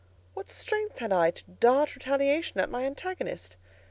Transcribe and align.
What 0.33 0.49
strength 0.49 0.97
had 0.97 1.13
I 1.13 1.29
to 1.29 1.43
dart 1.59 1.93
retaliation 1.95 2.59
at 2.59 2.71
my 2.71 2.85
antagonist? 2.85 3.55